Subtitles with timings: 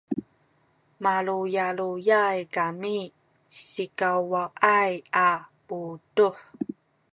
[1.03, 2.97] maluyaluyay kami
[3.69, 4.91] sikawaway
[5.27, 5.29] a
[5.67, 6.37] puduh